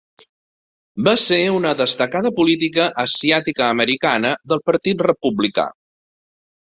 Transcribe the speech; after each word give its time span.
Va 1.07 1.11
ser 1.23 1.37
una 1.57 1.73
destacada 1.81 2.31
política 2.39 2.87
asiàtica-americana 3.05 4.35
del 4.55 4.65
partit 4.71 5.05
republicà. 5.11 5.67